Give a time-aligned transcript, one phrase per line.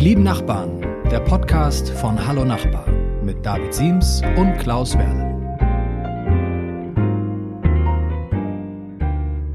[0.00, 2.86] Die lieben Nachbarn, der Podcast von Hallo Nachbar
[3.22, 5.28] mit David Siems und Klaus Werle.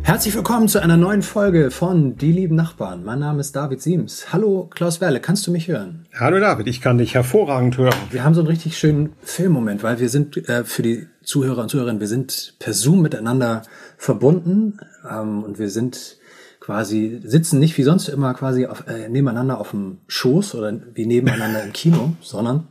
[0.04, 3.04] Herzlich willkommen zu einer neuen Folge von Die lieben Nachbarn.
[3.04, 4.32] Mein Name ist David Siems.
[4.32, 6.06] Hallo Klaus Werle, kannst du mich hören?
[6.14, 7.96] Hallo David, ich kann dich hervorragend hören.
[8.12, 11.70] Wir haben so einen richtig schönen Filmmoment, weil wir sind äh, für die Zuhörer und
[11.70, 13.64] Zuhörerinnen, wir sind per Zoom miteinander
[13.98, 14.78] verbunden
[15.10, 16.18] ähm, und wir sind
[16.66, 21.06] quasi sitzen nicht wie sonst immer quasi auf, äh, nebeneinander auf dem Schoß oder wie
[21.06, 22.68] nebeneinander im Kino, sondern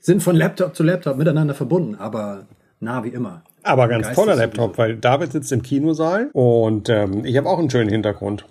[0.00, 2.46] sind von Laptop zu Laptop miteinander verbunden, aber
[2.80, 3.42] nah wie immer.
[3.62, 7.60] Aber ganz Geistig toller Laptop, weil David sitzt im Kinosaal und ähm, ich habe auch
[7.60, 8.44] einen schönen Hintergrund.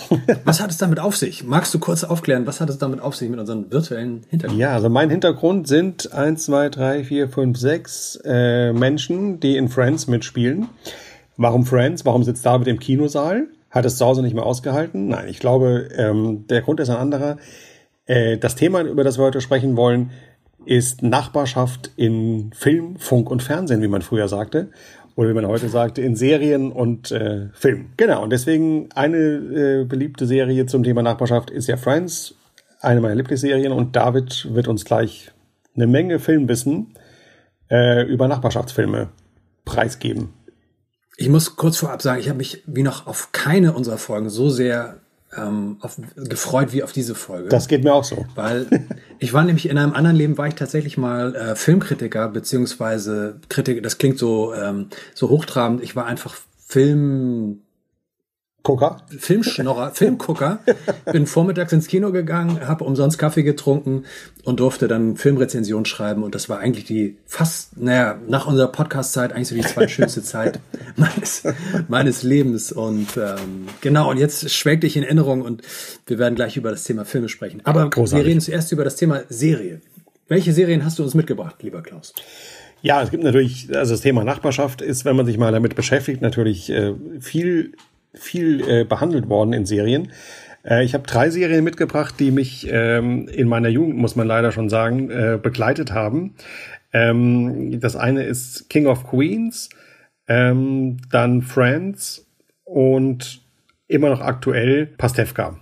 [0.44, 1.44] was hat es damit auf sich?
[1.44, 4.60] Magst du kurz aufklären, was hat es damit auf sich mit unseren virtuellen Hintergrund?
[4.60, 9.70] Ja, also mein Hintergrund sind eins, zwei, drei, vier, fünf, sechs äh, Menschen, die in
[9.70, 10.68] Friends mitspielen.
[11.38, 12.04] Warum Friends?
[12.04, 13.46] Warum sitzt David im Kinosaal?
[13.72, 15.08] Hat es zu Hause nicht mehr ausgehalten.
[15.08, 17.38] Nein, ich glaube, ähm, der Grund ist ein anderer.
[18.06, 20.10] Äh, das Thema, über das wir heute sprechen wollen,
[20.64, 24.68] ist Nachbarschaft in Film, Funk und Fernsehen, wie man früher sagte.
[25.16, 27.90] Oder wie man heute sagt, in Serien und äh, Film.
[27.96, 32.34] Genau, und deswegen eine äh, beliebte Serie zum Thema Nachbarschaft ist ja Friends,
[32.80, 33.72] eine meiner Lieblingsserien.
[33.72, 35.30] Und David wird uns gleich
[35.74, 36.94] eine Menge Filmwissen
[37.70, 39.08] äh, über Nachbarschaftsfilme
[39.64, 40.30] preisgeben.
[41.16, 44.48] Ich muss kurz vorab sagen, ich habe mich wie noch auf keine unserer Folgen so
[44.48, 45.00] sehr
[45.36, 47.48] ähm, auf, gefreut wie auf diese Folge.
[47.48, 48.24] Das geht mir auch so.
[48.34, 53.40] Weil ich war nämlich in einem anderen Leben, war ich tatsächlich mal äh, Filmkritiker, beziehungsweise
[53.48, 56.34] Kritiker, das klingt so, ähm, so hochtrabend, ich war einfach
[56.66, 57.62] Film
[58.62, 59.02] Gucker.
[59.18, 60.60] Filmschnorrer, Filmgucker.
[61.12, 64.04] Bin vormittags ins Kino gegangen, habe umsonst Kaffee getrunken
[64.44, 66.22] und durfte dann Filmrezension schreiben.
[66.22, 70.60] Und das war eigentlich die fast, naja, nach unserer Podcast-Zeit eigentlich so die zweitschönste Zeit
[70.96, 71.42] meines,
[71.88, 72.70] meines Lebens.
[72.70, 75.62] Und ähm, genau, und jetzt schwelgte ich in Erinnerung und
[76.06, 77.62] wir werden gleich über das Thema Filme sprechen.
[77.64, 78.24] Aber Großartig.
[78.24, 79.80] wir reden zuerst über das Thema Serie.
[80.28, 82.14] Welche Serien hast du uns mitgebracht, lieber Klaus?
[82.80, 86.20] Ja, es gibt natürlich, also das Thema Nachbarschaft ist, wenn man sich mal damit beschäftigt,
[86.20, 87.72] natürlich äh, viel
[88.14, 90.12] viel äh, behandelt worden in Serien.
[90.64, 94.52] Äh, ich habe drei Serien mitgebracht, die mich ähm, in meiner Jugend, muss man leider
[94.52, 96.34] schon sagen, äh, begleitet haben.
[96.92, 99.70] Ähm, das eine ist King of Queens,
[100.28, 102.26] ähm, dann Friends
[102.64, 103.40] und
[103.88, 105.58] immer noch aktuell Pastewka.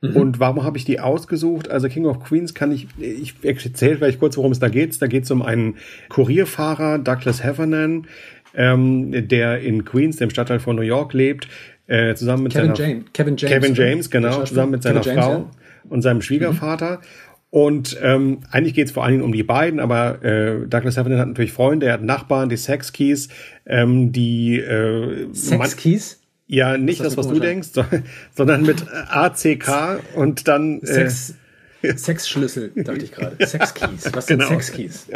[0.00, 0.16] Mhm.
[0.16, 1.70] Und warum habe ich die ausgesucht?
[1.70, 5.00] Also King of Queens kann ich, ich erzähle vielleicht kurz, worum es da geht.
[5.00, 5.76] Da geht es um einen
[6.08, 8.06] Kurierfahrer, Douglas Heffernan,
[8.54, 11.48] ähm, der in Queens, dem Stadtteil von New York, lebt,
[11.86, 13.04] äh, zusammen mit Kevin seiner James.
[13.12, 15.50] Kevin James, Kevin James, genau, zusammen mit seiner James, Frau ja.
[15.88, 16.98] und seinem Schwiegervater.
[16.98, 17.30] Mhm.
[17.50, 21.18] Und ähm, eigentlich geht es vor allen Dingen um die beiden, aber äh, Douglas Heffernan
[21.18, 23.28] hat natürlich Freunde, er hat Nachbarn, die Sex Keys,
[23.66, 26.20] ähm, die äh, Sex Keys?
[26.46, 27.70] Ja, nicht das, das was du denkst,
[28.36, 31.34] sondern mit ACK und dann äh, Sex,
[31.82, 33.36] Sexschlüssel, dachte ich gerade.
[33.46, 34.10] Sexkeys.
[34.12, 34.50] Was sind genau.
[34.50, 35.06] Sexkeys?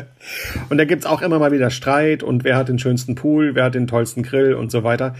[0.69, 3.65] Und da gibt's auch immer mal wieder Streit und wer hat den schönsten Pool, wer
[3.65, 5.15] hat den tollsten Grill und so weiter.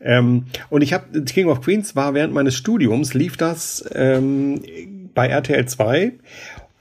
[0.00, 4.60] Ähm, und ich habe King of Queens war während meines Studiums, lief das ähm,
[5.14, 6.12] bei RTL 2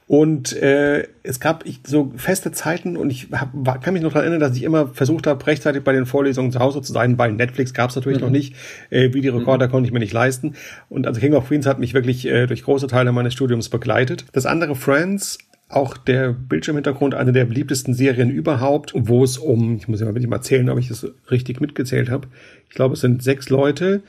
[0.08, 4.12] und äh, es gab ich, so feste Zeiten und ich hab, war, kann mich noch
[4.12, 7.18] daran erinnern, dass ich immer versucht habe, rechtzeitig bei den Vorlesungen zu Hause zu sein,
[7.18, 8.26] weil Netflix gab es natürlich mhm.
[8.26, 8.56] noch nicht.
[8.92, 9.72] Äh, Videorekorder mhm.
[9.72, 10.54] konnte ich mir nicht leisten.
[10.90, 14.26] Und also King of Queens hat mich wirklich äh, durch große Teile meines Studiums begleitet.
[14.32, 15.40] Das andere Friends
[15.70, 20.14] auch der Bildschirmhintergrund eine der beliebtesten Serien überhaupt, wo es um, ich muss ja mal
[20.14, 22.28] wirklich mal zählen, ob ich das richtig mitgezählt habe.
[22.70, 24.04] Ich glaube, es sind sechs Leute,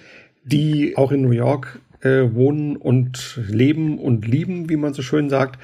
[0.45, 5.29] die auch in New York äh, wohnen und leben und lieben, wie man so schön
[5.29, 5.59] sagt,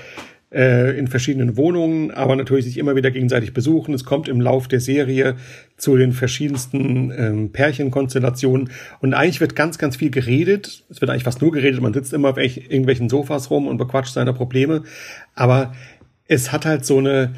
[0.53, 3.95] äh, in verschiedenen Wohnungen, aber natürlich sich immer wieder gegenseitig besuchen.
[3.95, 5.37] Es kommt im Lauf der Serie
[5.77, 8.71] zu den verschiedensten ähm, Pärchenkonstellationen
[9.01, 10.85] und eigentlich wird ganz, ganz viel geredet.
[10.91, 11.81] Es wird eigentlich fast nur geredet.
[11.81, 14.83] Man sitzt immer auf irgendwelchen Sofas rum und bequatscht seine Probleme,
[15.35, 15.73] aber
[16.29, 17.33] es hat halt so eine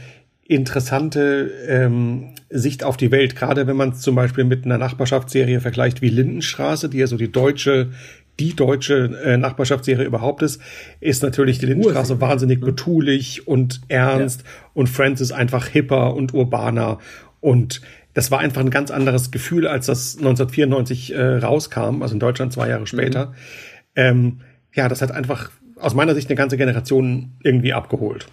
[0.46, 5.60] interessante ähm, Sicht auf die Welt, gerade wenn man es zum Beispiel mit einer Nachbarschaftsserie
[5.60, 7.90] vergleicht wie Lindenstraße, die ja so die deutsche
[8.40, 10.60] die deutsche äh, Nachbarschaftsserie überhaupt ist,
[11.00, 12.66] ist natürlich die Lindenstraße wahnsinnig ne?
[12.66, 14.48] betulich und ernst ja.
[14.74, 16.98] und Friends ist einfach hipper und urbaner
[17.40, 17.80] und
[18.14, 22.52] das war einfach ein ganz anderes Gefühl, als das 1994 äh, rauskam, also in Deutschland
[22.52, 23.26] zwei Jahre später.
[23.26, 23.32] Mhm.
[23.96, 24.40] Ähm,
[24.72, 28.26] ja, das hat einfach aus meiner Sicht eine ganze Generation irgendwie abgeholt.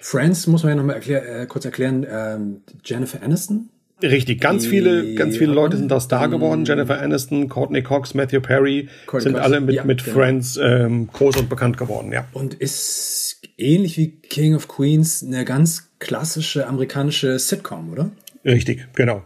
[0.00, 2.06] Friends muss man ja noch mal erklär, äh, kurz erklären.
[2.08, 3.70] Ähm, Jennifer Aniston
[4.02, 6.62] Richtig, ganz viele, ganz viele Leute sind da Star geworden.
[6.62, 6.66] Mm.
[6.66, 9.44] Jennifer Aniston, Courtney Cox, Matthew Perry Courtney sind Cox.
[9.44, 10.16] alle mit, ja, mit genau.
[10.16, 12.26] Friends ähm, groß und bekannt geworden, ja.
[12.32, 18.10] Und ist ähnlich wie King of Queens eine ganz klassische amerikanische Sitcom, oder?
[18.44, 19.22] Richtig, genau.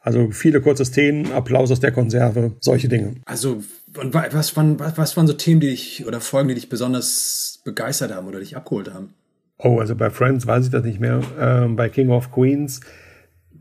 [0.00, 3.16] Also viele kurze Szenen, Applaus aus der Konserve, solche Dinge.
[3.24, 3.62] Also
[3.96, 8.14] und was waren, was waren so Themen, die dich oder Folgen, die dich besonders begeistert
[8.14, 9.14] haben oder dich abgeholt haben?
[9.58, 11.20] Oh, also bei Friends weiß ich das nicht mehr.
[11.40, 12.80] Ähm, bei King of Queens.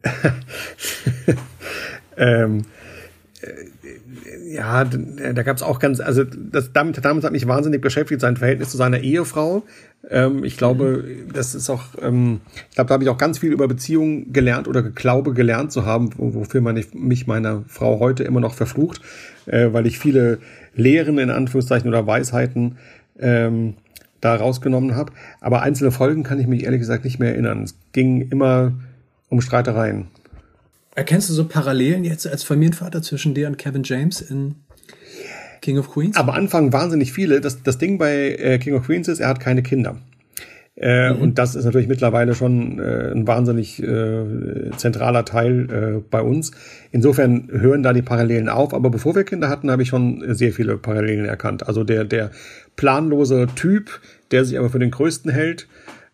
[2.17, 2.63] ähm,
[3.41, 8.21] äh, ja, da gab es auch ganz, also das, damit, damals hat mich wahnsinnig beschäftigt,
[8.21, 9.63] sein Verhältnis zu seiner Ehefrau.
[10.09, 11.33] Ähm, ich glaube, mhm.
[11.33, 14.67] das ist auch, ähm, ich glaube, da habe ich auch ganz viel über Beziehungen gelernt
[14.67, 19.01] oder Glaube gelernt zu haben, wofür man mich meiner Frau heute immer noch verflucht,
[19.45, 20.39] äh, weil ich viele
[20.75, 22.77] Lehren in Anführungszeichen oder Weisheiten
[23.19, 23.75] ähm,
[24.21, 25.11] da rausgenommen habe.
[25.41, 27.63] Aber einzelne Folgen kann ich mich ehrlich gesagt nicht mehr erinnern.
[27.63, 28.73] Es ging immer
[29.29, 30.07] um Streitereien.
[30.95, 34.55] Erkennst du so Parallelen jetzt als Familienvater zwischen dir und Kevin James in
[35.61, 36.15] King of Queens?
[36.15, 37.39] Am Anfang wahnsinnig viele.
[37.39, 39.97] Das, das Ding bei äh, King of Queens ist, er hat keine Kinder.
[40.75, 41.21] Äh, mhm.
[41.21, 46.51] Und das ist natürlich mittlerweile schon äh, ein wahnsinnig äh, zentraler Teil äh, bei uns.
[46.91, 48.75] Insofern hören da die Parallelen auf.
[48.75, 51.67] Aber bevor wir Kinder hatten, habe ich schon sehr viele Parallelen erkannt.
[51.67, 52.29] Also der, der
[52.75, 53.99] planlose Typ,
[54.29, 55.67] der sich aber für den Größten hält.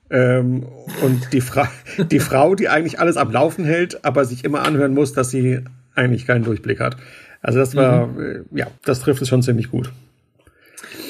[0.09, 0.65] Ähm,
[1.01, 1.69] und die, Fra
[2.11, 5.61] die Frau, die eigentlich alles am Laufen hält, aber sich immer anhören muss, dass sie
[5.95, 6.97] eigentlich keinen Durchblick hat.
[7.41, 8.45] Also das war, mhm.
[8.51, 9.91] äh, ja, das trifft es schon ziemlich gut.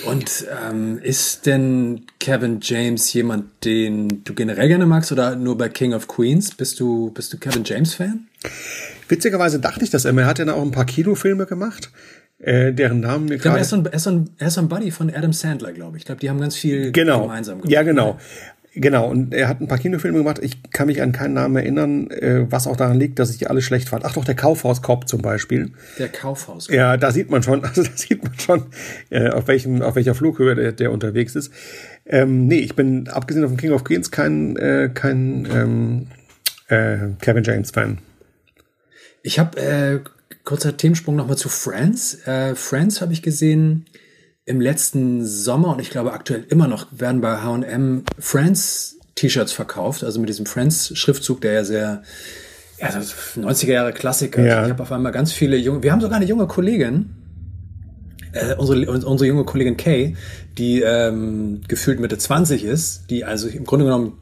[0.06, 5.70] Und ähm, ist denn Kevin James jemand, den du generell gerne magst oder nur bei
[5.70, 6.54] King of Queens?
[6.56, 8.28] Bist du, bist du Kevin James Fan?
[9.08, 10.22] Witzigerweise dachte ich das immer.
[10.22, 11.92] Er hat ja auch ein paar Kinofilme gemacht,
[12.40, 13.58] äh, deren Namen mir gerade.
[13.58, 13.72] Er, ist
[14.06, 16.02] er, er so ein Buddy von Adam Sandler, glaube ich.
[16.02, 17.22] Ich glaube, die haben ganz viel genau.
[17.22, 17.72] gemeinsam gemacht.
[17.72, 18.20] Ja, genau.
[18.76, 20.40] Genau, und er hat ein paar Kinofilme gemacht.
[20.42, 23.46] Ich kann mich an keinen Namen erinnern, äh, was auch daran liegt, dass ich die
[23.46, 24.04] alle schlecht fand.
[24.04, 25.72] Ach doch, der Kaufhauskopf zum Beispiel.
[26.00, 26.74] Der Kaufhauskopf.
[26.76, 28.66] Ja, da sieht man schon, also da sieht man schon,
[29.12, 31.54] äh, auf welchem, auf welcher Flughöhe der, der unterwegs ist.
[32.08, 36.08] Ähm, nee, ich bin abgesehen von King of Queens kein, äh, kein ähm,
[36.68, 38.00] äh, Kevin James Fan.
[39.22, 40.00] Ich habe äh,
[40.44, 42.26] kurzer Themensprung nochmal zu Friends.
[42.26, 43.86] Äh, Friends habe ich gesehen
[44.46, 50.04] im letzten Sommer und ich glaube aktuell immer noch werden bei H&M Friends T-Shirts verkauft,
[50.04, 52.04] also mit diesem Friends Schriftzug, der ja sehr
[52.80, 54.44] ja, 90er Jahre Klassiker.
[54.44, 54.64] Ja.
[54.64, 57.16] Ich habe auf einmal ganz viele junge, wir haben sogar eine junge Kollegin,
[58.34, 60.18] äh, unsere, unsere junge Kollegin Kay,
[60.58, 64.18] die ähm, gefühlt Mitte 20 ist, die also im Grunde genommen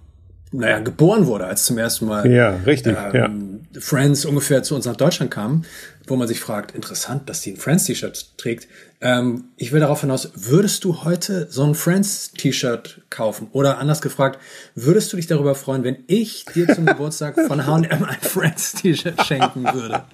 [0.52, 3.80] naja, geboren wurde, als zum ersten Mal ja, richtig, ähm, ja.
[3.80, 5.64] Friends ungefähr zu uns nach Deutschland kam,
[6.08, 8.68] wo man sich fragt, interessant, dass die ein Friends-T-Shirt trägt.
[9.00, 13.48] Ähm, ich will darauf hinaus, würdest du heute so ein Friends-T-Shirt kaufen?
[13.54, 14.40] Oder anders gefragt,
[14.76, 19.64] würdest du dich darüber freuen, wenn ich dir zum Geburtstag von H&M ein Friends-T-Shirt schenken
[19.74, 20.04] würde?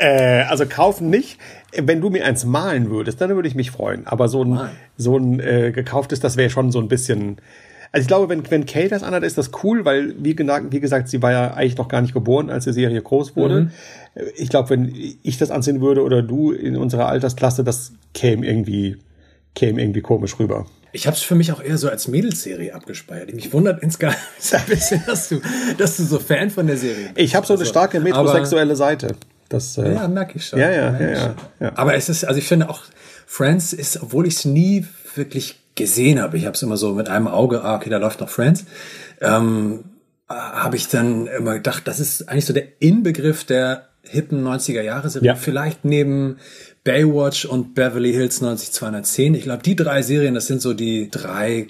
[0.00, 1.40] Äh, also kaufen nicht.
[1.76, 4.06] Wenn du mir eins malen würdest, dann würde ich mich freuen.
[4.06, 7.38] Aber so ein, so ein äh, gekauftes, das wäre schon so ein bisschen
[7.92, 11.08] also ich glaube, wenn, wenn Kay das anhat, ist das cool, weil, wie, wie gesagt,
[11.08, 13.60] sie war ja eigentlich noch gar nicht geboren, als die Serie groß wurde.
[13.62, 13.70] Mhm.
[14.36, 14.92] Ich glaube, wenn
[15.22, 18.98] ich das anziehen würde oder du in unserer Altersklasse, das käme irgendwie,
[19.54, 20.66] käme irgendwie komisch rüber.
[20.92, 23.34] Ich habe es für mich auch eher so als Mädelsserie abgespeichert.
[23.34, 24.16] Mich wundert insgesamt
[24.52, 25.40] ein bisschen, dass du,
[25.76, 27.18] dass du so Fan von der Serie bist.
[27.18, 29.14] Ich habe so eine also, starke metrosexuelle Seite.
[29.48, 30.58] Das, äh, ja, merke ich schon.
[30.58, 31.72] Ja, ja, ja, ja, ja.
[31.74, 32.82] Aber es ist, also ich finde auch,
[33.26, 37.08] Friends ist, obwohl ich es nie wirklich gesehen habe, ich habe es immer so mit
[37.08, 38.66] einem Auge, ah, okay, da läuft noch Friends,
[39.20, 39.84] ähm,
[40.28, 45.08] habe ich dann immer gedacht, das ist eigentlich so der Inbegriff der hippen 90er Jahre
[45.08, 45.28] Serie.
[45.28, 45.34] Ja.
[45.34, 46.36] Vielleicht neben
[46.84, 49.34] Baywatch und Beverly Hills 90210.
[49.34, 51.68] Ich glaube, die drei Serien, das sind so die drei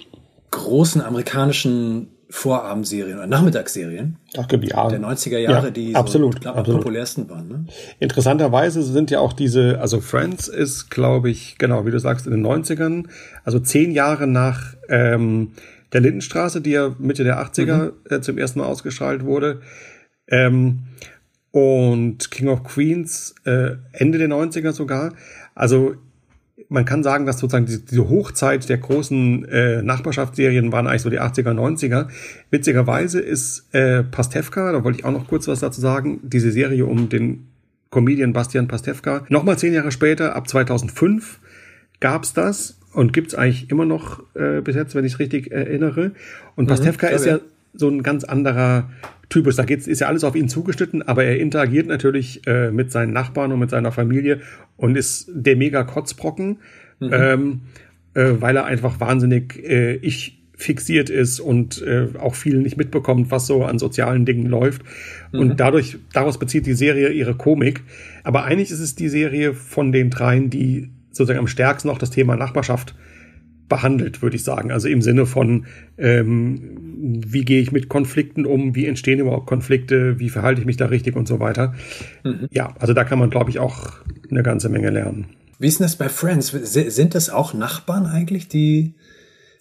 [0.51, 4.87] großen amerikanischen Vorabendserien oder Nachmittagsserien Ach, ja.
[4.87, 6.81] der 90er Jahre, ja, die absolut, so, glaub, absolut.
[6.81, 7.47] populärsten waren.
[7.47, 7.65] Ne?
[7.99, 12.31] Interessanterweise sind ja auch diese, also Friends ist, glaube ich, genau, wie du sagst, in
[12.31, 13.07] den 90ern,
[13.43, 15.53] also zehn Jahre nach ähm,
[15.91, 17.91] der Lindenstraße, die ja Mitte der 80er mhm.
[18.09, 19.61] äh, zum ersten Mal ausgestrahlt wurde.
[20.27, 20.83] Ähm,
[21.51, 25.13] und King of Queens äh, Ende der 90er sogar.
[25.55, 25.95] Also
[26.69, 31.19] man kann sagen, dass sozusagen diese Hochzeit der großen äh, Nachbarschaftsserien waren eigentlich so die
[31.19, 32.07] 80er, 90er.
[32.51, 36.85] Witzigerweise ist äh, Pastewka, da wollte ich auch noch kurz was dazu sagen, diese Serie
[36.85, 37.47] um den
[37.89, 39.25] Comedian Bastian Pastewka.
[39.29, 41.39] Nochmal zehn Jahre später, ab 2005,
[41.99, 46.11] gab's das und gibt's eigentlich immer noch äh, bis jetzt, wenn ich es richtig erinnere.
[46.55, 47.39] Und mhm, Pastewka ist ja
[47.73, 48.89] so ein ganz anderer
[49.29, 49.55] Typus.
[49.55, 53.13] Da geht's, ist ja alles auf ihn zugeschnitten, aber er interagiert natürlich äh, mit seinen
[53.13, 54.41] Nachbarn und mit seiner Familie
[54.75, 56.57] und ist der mega Kotzbrocken,
[56.99, 57.09] mhm.
[57.13, 57.61] ähm,
[58.15, 63.31] äh, weil er einfach wahnsinnig äh, ich fixiert ist und äh, auch viel nicht mitbekommt,
[63.31, 64.81] was so an sozialen Dingen läuft.
[65.31, 65.39] Mhm.
[65.39, 67.81] Und dadurch, daraus bezieht die Serie ihre Komik.
[68.23, 72.09] Aber eigentlich ist es die Serie von den dreien, die sozusagen am stärksten auch das
[72.09, 72.93] Thema Nachbarschaft
[73.69, 74.71] behandelt, würde ich sagen.
[74.71, 75.65] Also im Sinne von,
[75.97, 76.77] ähm,
[77.25, 80.87] wie gehe ich mit Konflikten um, wie entstehen überhaupt Konflikte, wie verhalte ich mich da
[80.87, 81.73] richtig und so weiter.
[82.23, 82.47] Mhm.
[82.51, 83.93] Ja, also da kann man, glaube ich, auch
[84.29, 85.27] eine ganze Menge lernen.
[85.59, 86.47] Wie ist denn das bei Friends?
[86.49, 88.93] Sind das auch Nachbarn eigentlich, die,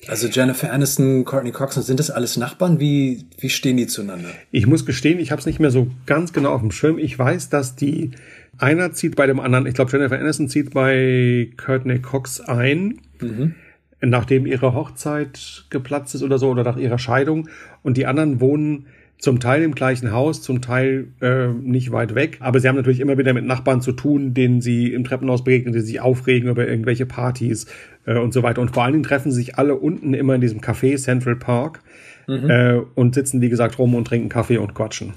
[0.07, 2.81] also Jennifer Aniston, Courtney Cox, sind das alles Nachbarn?
[2.81, 4.29] Wie, wie stehen die zueinander?
[4.53, 6.99] Ich muss gestehen, ich habe es nicht mehr so ganz genau auf dem Schirm.
[6.99, 8.12] Ich weiß, dass die
[8.59, 13.00] einer zieht bei dem anderen, ich glaube Jennifer Aniston zieht bei Courtney Cox ein.
[13.21, 13.55] Mhm
[14.00, 17.49] nachdem ihre Hochzeit geplatzt ist oder so oder nach ihrer Scheidung
[17.83, 18.87] und die anderen wohnen
[19.19, 22.37] zum Teil im gleichen Haus, zum Teil äh, nicht weit weg.
[22.40, 25.75] Aber sie haben natürlich immer wieder mit Nachbarn zu tun, denen sie im Treppenhaus begegnen,
[25.75, 27.67] die sich aufregen über irgendwelche Partys
[28.07, 28.61] äh, und so weiter.
[28.61, 31.81] Und vor allen Dingen treffen sich alle unten immer in diesem Café Central Park
[32.28, 32.49] mhm.
[32.49, 35.14] äh, und sitzen, wie gesagt, rum und trinken Kaffee und quatschen.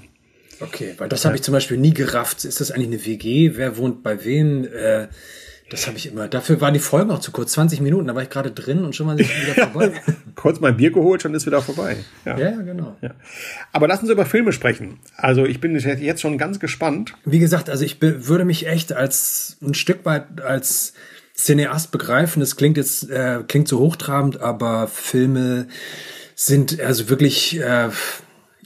[0.58, 2.44] Okay, weil das habe ich zum Beispiel nie gerafft.
[2.44, 3.52] Ist das eigentlich eine WG?
[3.54, 4.64] Wer wohnt bei wem?
[4.64, 5.06] Äh
[5.72, 6.28] das habe ich immer.
[6.28, 7.52] Dafür waren die Folgen auch zu kurz.
[7.52, 9.92] 20 Minuten, da war ich gerade drin und schon mal wieder vorbei.
[10.34, 11.96] kurz mein Bier geholt, schon ist wieder vorbei.
[12.26, 12.96] Ja, ja genau.
[13.00, 13.12] Ja.
[13.72, 15.00] Aber lassen Sie über Filme sprechen.
[15.16, 17.14] Also ich bin jetzt schon ganz gespannt.
[17.24, 20.92] Wie gesagt, also ich würde mich echt als ein Stück weit als
[21.34, 22.40] Cineast begreifen.
[22.40, 25.68] Das klingt jetzt äh, klingt so hochtrabend, aber Filme
[26.34, 27.88] sind also wirklich äh,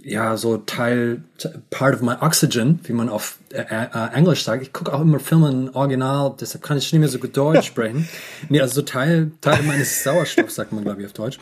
[0.07, 1.23] ja so Teil,
[1.71, 4.63] part of my oxygen, wie man auf äh, äh, Englisch sagt.
[4.63, 7.67] Ich gucke auch immer Filme in Original, deshalb kann ich nicht mehr so gut Deutsch
[7.67, 8.09] sprechen.
[8.49, 11.39] nee, also so Teil, Teil meines Sauerstoffs, sagt man, glaube ich, auf Deutsch.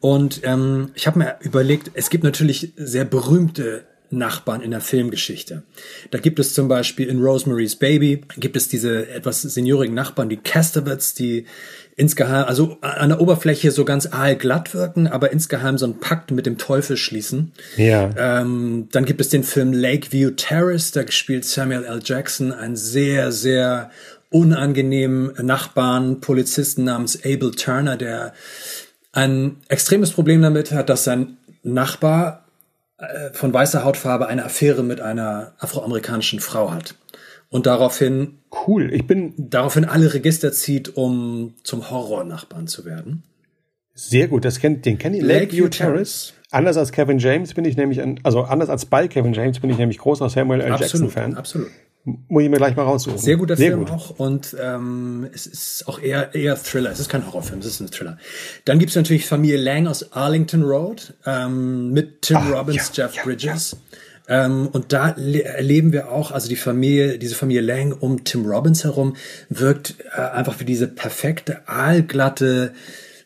[0.00, 5.62] Und ähm, ich habe mir überlegt, es gibt natürlich sehr berühmte Nachbarn in der Filmgeschichte.
[6.10, 10.36] Da gibt es zum Beispiel in Rosemary's Baby, gibt es diese etwas seniorigen Nachbarn, die
[10.36, 11.46] Castavets, die
[11.96, 16.46] insgeheim, also an der Oberfläche so ganz aalglatt wirken, aber insgeheim so einen Pakt mit
[16.46, 17.52] dem Teufel schließen.
[17.76, 18.10] Ja.
[18.16, 22.00] Ähm, dann gibt es den Film Lakeview Terrace, da spielt Samuel L.
[22.04, 23.90] Jackson einen sehr, sehr
[24.30, 28.32] unangenehmen Nachbarn, Polizisten namens Abel Turner, der
[29.12, 32.41] ein extremes Problem damit hat, dass sein Nachbar
[33.32, 36.94] von weißer Hautfarbe eine Affäre mit einer afroamerikanischen Frau hat
[37.48, 38.92] und daraufhin cool.
[38.92, 43.22] Ich bin daraufhin alle Register zieht, um zum Horror-Nachbarn zu werden.
[43.94, 45.22] Sehr gut, das kennt den kenne ich.
[45.22, 46.32] Lakeview Terrace.
[46.50, 49.70] Anders als Kevin James bin ich nämlich, ein, also anders als bei Kevin James bin
[49.70, 50.70] ich nämlich großer Samuel L.
[50.78, 51.34] Jackson Fan.
[51.34, 51.68] Absolut.
[52.04, 53.18] Muss ich mir gleich mal raussuchen.
[53.18, 53.90] Sehr guter Sehr Film gut.
[53.90, 56.90] auch und ähm, es ist auch eher eher Thriller.
[56.90, 58.18] Es ist kein Horrorfilm, es ist ein Thriller.
[58.64, 63.14] Dann gibt's natürlich Familie Lang aus Arlington Road ähm, mit Tim Ach, Robbins, ja, Jeff
[63.14, 63.76] ja, Bridges.
[64.28, 64.46] Ja.
[64.46, 68.82] Ähm, und da erleben wir auch, also die Familie, diese Familie Lang um Tim Robbins
[68.82, 69.14] herum
[69.48, 72.72] wirkt äh, einfach wie diese perfekte, aalglatte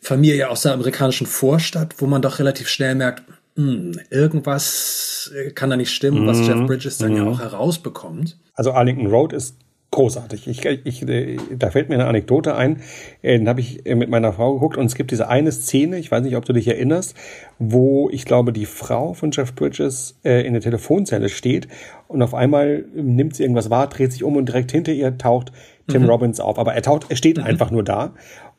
[0.01, 3.23] Familie aus der amerikanischen Vorstadt, wo man doch relativ schnell merkt,
[3.57, 6.67] mh, hm, irgendwas äh, kann da nicht stimmen, was Jeff mhm.
[6.67, 7.29] Bridges dann ja mhm.
[7.29, 8.37] auch herausbekommt.
[8.53, 9.57] Also Arlington Road ist
[9.91, 10.47] großartig.
[10.47, 12.81] Ich, ich, äh, da fällt mir eine Anekdote ein.
[13.21, 16.11] Äh, den habe ich mit meiner Frau geguckt und es gibt diese eine Szene, ich
[16.11, 17.15] weiß nicht, ob du dich erinnerst,
[17.59, 21.67] wo ich glaube, die Frau von Jeff Bridges in der Telefonzelle steht
[22.07, 25.51] und auf einmal nimmt sie irgendwas wahr, dreht sich um und direkt hinter ihr taucht
[25.87, 26.09] Tim mhm.
[26.09, 26.59] Robbins auf.
[26.59, 27.43] Aber er taucht, er steht mhm.
[27.43, 28.13] einfach nur da.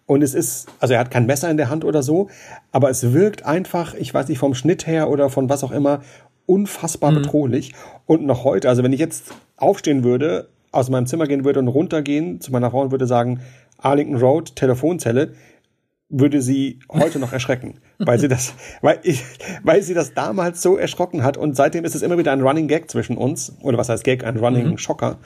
[0.08, 2.28] Und es ist, also er hat kein Messer in der Hand oder so,
[2.72, 6.00] aber es wirkt einfach, ich weiß nicht, vom Schnitt her oder von was auch immer,
[6.46, 7.16] unfassbar mhm.
[7.16, 7.74] bedrohlich.
[8.06, 9.24] Und noch heute, also wenn ich jetzt
[9.58, 13.40] aufstehen würde aus meinem Zimmer gehen würde und runtergehen zu meiner Frau und würde sagen,
[13.76, 15.34] Arlington Road, Telefonzelle,
[16.10, 19.24] würde sie heute noch erschrecken, weil sie das, weil ich,
[19.62, 22.66] weil sie das damals so erschrocken hat und seitdem ist es immer wieder ein Running
[22.66, 24.78] Gag zwischen uns oder was heißt Gag, ein Running mhm.
[24.78, 25.18] Schocker.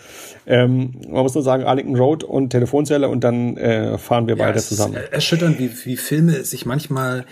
[0.45, 4.45] Ähm, man muss nur sagen Arlington Road und Telefonzelle und dann äh, fahren wir ja,
[4.45, 4.97] beide zusammen.
[5.12, 7.27] erschütternd, wie, wie Filme sich manchmal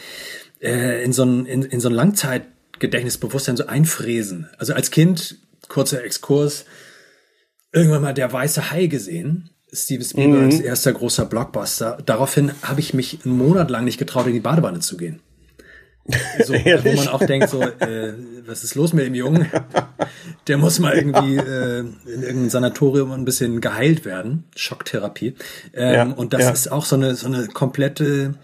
[0.60, 4.48] äh, in so ein in, in so ein Langzeitgedächtnisbewusstsein so einfräsen.
[4.58, 5.38] Also als Kind
[5.68, 6.66] kurzer Exkurs
[7.72, 9.50] irgendwann mal Der Weiße Hai gesehen.
[9.72, 10.64] Steven Spielbergs mhm.
[10.64, 11.98] erster großer Blockbuster.
[12.04, 15.20] Daraufhin habe ich mich einen Monat lang nicht getraut, in die Badewanne zu gehen.
[16.44, 18.14] So, wo man auch denkt, so, äh,
[18.46, 19.46] was ist los mit dem Jungen?
[20.46, 24.44] Der muss mal irgendwie äh, in irgendeinem Sanatorium ein bisschen geheilt werden.
[24.56, 25.34] Schocktherapie.
[25.74, 26.50] Ähm, ja, und das ja.
[26.50, 28.34] ist auch so eine, so eine komplette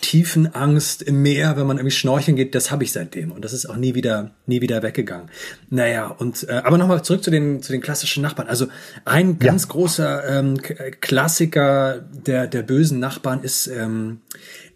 [0.00, 3.66] Tiefenangst im Meer, wenn man irgendwie schnorcheln geht, das habe ich seitdem und das ist
[3.66, 5.30] auch nie wieder nie wieder weggegangen.
[5.68, 8.48] Naja, und äh, aber nochmal zurück zu den zu den klassischen Nachbarn.
[8.48, 8.66] Also
[9.04, 9.68] ein ganz ja.
[9.70, 10.58] großer ähm,
[11.00, 14.20] Klassiker der der bösen Nachbarn ist ähm,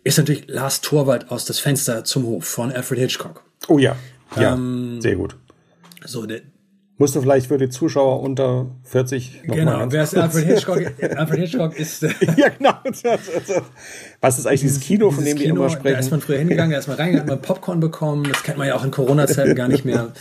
[0.03, 3.43] ist natürlich Lars Torwald aus das Fenster zum Hof von Alfred Hitchcock.
[3.69, 3.97] Oh ja,
[4.37, 5.37] ja, ähm, sehr gut.
[6.05, 6.43] So der
[6.97, 10.81] Musst du vielleicht für die Zuschauer unter 40 noch Genau, wer ist Alfred Hitchcock?
[11.17, 12.05] Alfred Hitchcock ist.
[12.05, 12.75] Äh, ja, genau.
[14.21, 15.95] Was ist eigentlich dieses Kino, von dem Kino, wir immer sprechen?
[15.95, 18.29] Da ist man früher hingegangen, da ist man reingegangen, hat man Popcorn bekommen.
[18.31, 20.13] Das kennt man ja auch in Corona-Zeiten gar nicht mehr.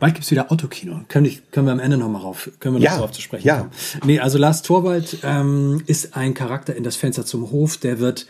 [0.00, 1.02] Bald gibt's wieder Autokino.
[1.06, 3.46] Können, ich, können wir am Ende nochmal rauf, können wir noch ja, drauf zu sprechen
[3.46, 3.58] ja.
[3.58, 3.70] kommen.
[4.04, 8.26] Nee, also Lars Torwald ähm, ist ein Charakter in das Fenster zum Hof, der wird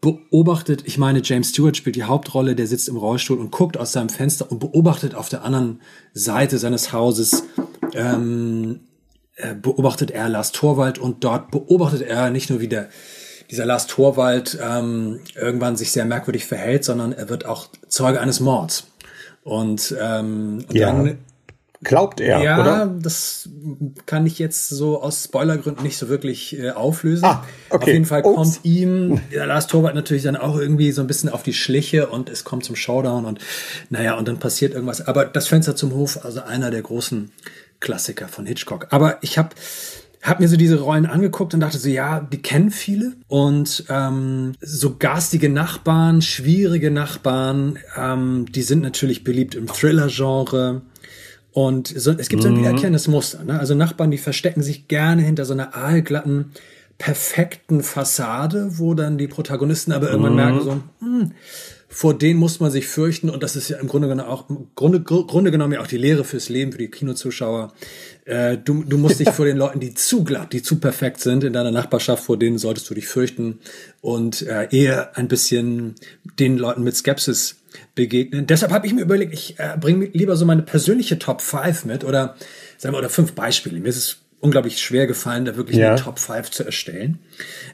[0.00, 3.92] beobachtet, ich meine, James Stewart spielt die Hauptrolle, der sitzt im Rollstuhl und guckt aus
[3.92, 5.80] seinem Fenster und beobachtet auf der anderen
[6.14, 7.44] Seite seines Hauses,
[7.92, 8.80] ähm,
[9.36, 12.88] äh, beobachtet er Lars Torwald und dort beobachtet er nicht nur wie der,
[13.50, 18.40] dieser Lars Torwald ähm, irgendwann sich sehr merkwürdig verhält, sondern er wird auch Zeuge eines
[18.40, 18.86] Mords.
[19.42, 20.92] Und, ähm, und ja.
[20.92, 21.18] dann
[21.82, 22.94] Glaubt er, ja, oder?
[23.00, 23.48] das
[24.04, 27.24] kann ich jetzt so aus Spoilergründen nicht so wirklich äh, auflösen.
[27.24, 27.82] Ah, okay.
[27.82, 28.34] Auf jeden Fall Ups.
[28.34, 32.08] kommt ihm der Lars Torwart natürlich dann auch irgendwie so ein bisschen auf die Schliche
[32.08, 33.38] und es kommt zum Showdown und
[33.88, 35.06] naja, und dann passiert irgendwas.
[35.06, 37.30] Aber das Fenster zum Hof, also einer der großen
[37.80, 38.88] Klassiker von Hitchcock.
[38.90, 39.50] Aber ich habe
[40.22, 43.14] hab mir so diese Rollen angeguckt und dachte so, ja, die kennen viele.
[43.26, 50.82] Und ähm, so garstige Nachbarn, schwierige Nachbarn, ähm, die sind natürlich beliebt im Thriller-Genre.
[51.52, 53.42] Und so, es gibt so ein wiederkehrendes Muster.
[53.44, 53.58] Ne?
[53.58, 56.52] Also Nachbarn, die verstecken sich gerne hinter so einer aalglatten,
[56.98, 61.32] perfekten Fassade, wo dann die Protagonisten aber irgendwann merken so, hm,
[61.92, 64.68] vor denen muss man sich fürchten und das ist ja im Grunde genommen auch im
[64.76, 67.72] Grunde, Grunde genommen ja auch die Lehre fürs Leben für die Kinozuschauer.
[68.26, 71.42] Äh, du, du musst dich vor den Leuten, die zu glatt, die zu perfekt sind
[71.42, 73.58] in deiner Nachbarschaft, vor denen solltest du dich fürchten
[74.02, 75.94] und äh, eher ein bisschen
[76.38, 77.56] den Leuten mit Skepsis
[77.94, 78.46] begegnen.
[78.46, 82.04] Deshalb habe ich mir überlegt, ich äh, bringe lieber so meine persönliche Top 5 mit
[82.04, 82.36] oder
[82.78, 83.78] sagen wir oder fünf Beispiele.
[83.80, 85.90] Mir ist es unglaublich schwer gefallen, da wirklich Ja.
[85.92, 87.18] eine Top 5 zu erstellen.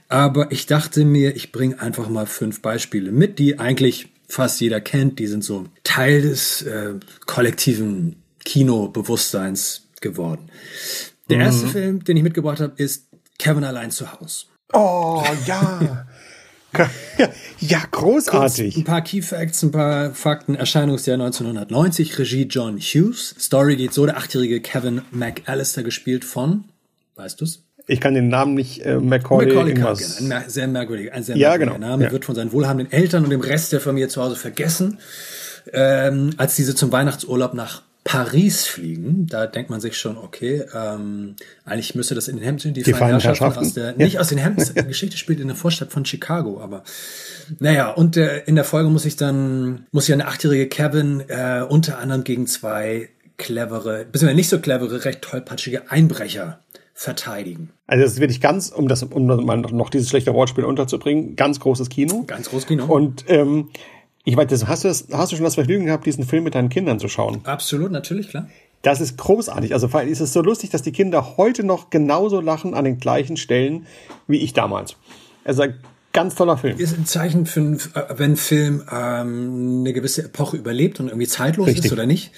[0.09, 4.81] Aber ich dachte mir, ich bringe einfach mal fünf Beispiele mit, die eigentlich fast jeder
[4.81, 5.19] kennt.
[5.21, 6.95] Die sind so Teil des äh,
[7.27, 10.51] kollektiven Kinobewusstseins geworden.
[11.31, 13.07] Der erste Film, den ich mitgebracht habe, ist
[13.39, 14.47] Kevin allein zu Hause.
[14.73, 16.07] Oh, ja.
[17.61, 18.77] ja, großartig.
[18.77, 20.55] Ein paar Key Facts, ein paar Fakten.
[20.55, 23.35] Erscheinungsjahr 1990, Regie John Hughes.
[23.39, 26.65] Story geht so, der achtjährige Kevin McAllister gespielt von,
[27.17, 27.63] weißt du's?
[27.89, 30.21] Ich kann den Namen nicht, äh, Macaulay, Macaulay irgendwas.
[30.21, 32.13] Ein sehr merkwürdiger, ein sehr Ja, merkwürdiger genau, Name, ja.
[32.13, 34.99] wird von seinen wohlhabenden Eltern und dem Rest der Familie zu Hause vergessen.
[35.73, 41.35] Ähm, als diese zum Weihnachtsurlaub nach Paris fliegen, da denkt man sich schon, okay, ähm,
[41.65, 44.39] eigentlich müsste das in den Hemden, die, Die feinen Herrschaften aus der, nicht aus den
[44.39, 46.85] Hemden, die Geschichte spielt in der Vorstadt von Chicago, aber
[47.59, 51.65] naja, und äh, in der Folge muss ich dann, muss ja eine achtjährige Kevin äh,
[51.69, 56.61] unter anderem gegen zwei clevere, beziehungsweise nicht so clevere, recht tollpatschige Einbrecher
[56.95, 57.71] verteidigen.
[57.89, 61.59] Also das ist wirklich ganz, um das, um mal noch, dieses schlechte Wortspiel unterzubringen, ganz
[61.59, 62.23] großes Kino.
[62.27, 62.85] Ganz groß Kino.
[62.87, 63.71] Und ähm,
[64.27, 66.57] ich weiß, das, hast du das, hast du schon das Vergnügen gehabt, diesen Film mit
[66.57, 67.41] deinen Kindern zu schauen?
[67.45, 68.49] Absolut, natürlich, klar.
[68.83, 69.73] Das ist großartig.
[69.73, 72.85] Also vor allem ist es so lustig, dass die Kinder heute noch genauso lachen an
[72.85, 73.87] den gleichen Stellen
[74.27, 74.97] wie ich damals.
[75.45, 75.79] Also ein
[76.13, 76.77] ganz toller Film.
[76.77, 77.79] Ist ein Zeichen für, äh,
[78.17, 81.85] wenn ein Film ähm, eine gewisse Epoche überlebt und irgendwie zeitlos Richtig.
[81.85, 82.33] ist oder nicht.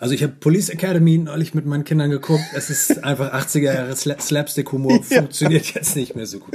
[0.00, 2.44] Also ich habe Police Academy neulich mit meinen Kindern geguckt.
[2.54, 6.54] Es ist einfach 80er Jahre Sla Slapstick-Humor, funktioniert jetzt nicht mehr so gut.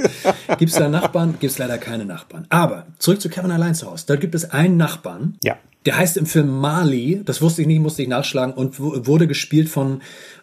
[0.58, 1.32] Gibt es da Nachbarn?
[1.40, 2.46] Gibt es leider keine Nachbarn.
[2.48, 4.04] Aber zurück zu Kevin allein zu Hause.
[4.06, 5.58] Dort gibt es einen Nachbarn, Ja.
[5.84, 9.26] der heißt im Film Marley, das wusste ich nicht, musste ich nachschlagen, und wu- wurde
[9.26, 10.00] gespielt von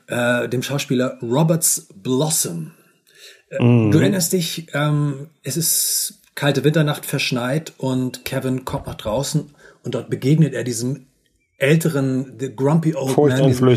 [0.08, 2.72] äh, dem Schauspieler Roberts Blossom.
[3.50, 9.50] Äh, Du erinnerst dich, ähm, es ist kalte Winternacht verschneit und Kevin kommt nach draußen
[9.84, 11.08] und dort begegnet er diesem
[11.62, 13.16] älteren, the grumpy old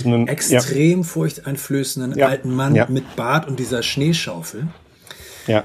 [0.04, 2.86] man, extrem furchteinflößenden Ja, alten Mann ja.
[2.88, 4.68] mit Bart und dieser Schneeschaufel,
[5.46, 5.64] Ja.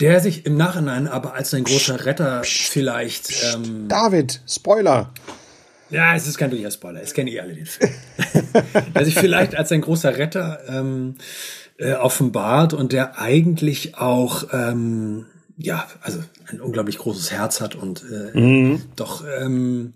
[0.00, 5.12] der sich im Nachhinein aber als ein großer Retter vielleicht ähm, David, Spoiler.
[5.90, 7.00] Ja, es ist kein wirklicher Spoiler.
[7.02, 7.92] Es kennen eh alle den Film.
[8.94, 11.16] der sich vielleicht als ein großer Retter ähm,
[11.78, 16.18] äh, offenbart und der eigentlich auch, ähm, ja, also
[16.50, 19.94] ein unglaublich großes Herz hat und äh, doch, ähm,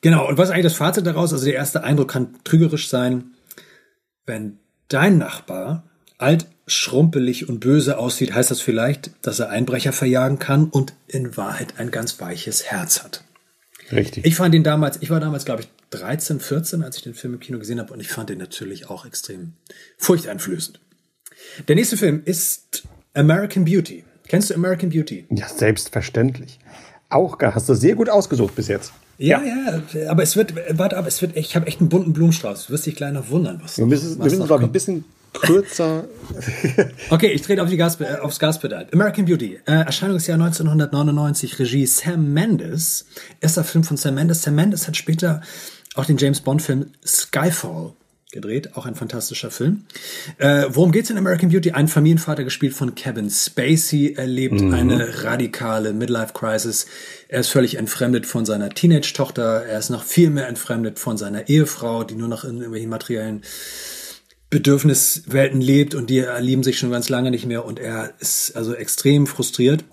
[0.00, 0.28] genau.
[0.28, 1.32] Und was ist eigentlich das Fazit daraus?
[1.32, 3.32] Also der erste Eindruck kann trügerisch sein,
[4.26, 4.58] wenn
[4.88, 5.84] dein Nachbar
[6.18, 11.36] alt, schrumpelig und böse aussieht, heißt das vielleicht, dass er Einbrecher verjagen kann und in
[11.36, 13.24] Wahrheit ein ganz weiches Herz hat.
[13.90, 14.24] Richtig.
[14.24, 17.34] Ich fand ihn damals, ich war damals, glaube ich, 13, 14, als ich den Film
[17.34, 19.54] im Kino gesehen habe und ich fand ihn natürlich auch extrem
[19.98, 20.78] furchteinflößend.
[21.66, 22.84] Der nächste Film ist
[23.14, 24.04] American Beauty.
[24.28, 25.26] Kennst du American Beauty?
[25.30, 26.60] ja, selbstverständlich.
[27.08, 28.92] Auch gar, hast du sehr gut ausgesucht bis jetzt.
[29.22, 32.66] Ja, ja, aber es wird, warte ab, es wird, ich habe echt einen bunten Blumenstrauß.
[32.66, 35.04] Du wirst dich gleich noch wundern, was Wir müssen, wir müssen ein bisschen
[35.34, 36.04] kürzer.
[37.10, 38.86] Okay, ich trete auf die Gas, äh, aufs Gaspedal.
[38.92, 43.04] American Beauty, äh, Erscheinungsjahr 1999, Regie Sam Mendes.
[43.40, 44.42] Erster Film von Sam Mendes.
[44.42, 45.42] Sam Mendes hat später
[45.96, 47.92] auch den James Bond-Film Skyfall
[48.30, 49.84] gedreht, auch ein fantastischer Film.
[50.38, 51.72] Äh, worum geht's in American Beauty?
[51.72, 56.86] Ein Familienvater, gespielt von Kevin Spacey, erlebt eine radikale Midlife-Crisis.
[57.28, 59.64] Er ist völlig entfremdet von seiner Teenage-Tochter.
[59.66, 63.42] Er ist noch viel mehr entfremdet von seiner Ehefrau, die nur noch in irgendwelchen materiellen
[64.50, 68.74] Bedürfniswelten lebt und die lieben sich schon ganz lange nicht mehr und er ist also
[68.74, 69.84] extrem frustriert.